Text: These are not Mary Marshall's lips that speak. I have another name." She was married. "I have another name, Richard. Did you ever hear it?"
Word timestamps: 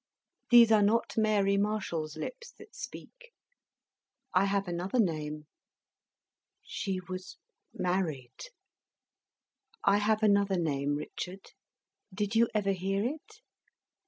These 0.49 0.71
are 0.71 0.81
not 0.81 1.13
Mary 1.15 1.57
Marshall's 1.57 2.17
lips 2.17 2.51
that 2.57 2.73
speak. 2.75 3.33
I 4.33 4.45
have 4.45 4.67
another 4.67 4.97
name." 4.99 5.45
She 6.63 6.99
was 7.07 7.37
married. 7.71 8.45
"I 9.83 9.99
have 9.99 10.23
another 10.23 10.57
name, 10.57 10.95
Richard. 10.95 11.51
Did 12.11 12.33
you 12.35 12.49
ever 12.55 12.71
hear 12.71 13.05
it?" 13.05 13.41